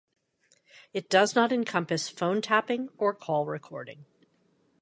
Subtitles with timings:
[0.93, 4.05] It does not encompass phone tapping or call recording.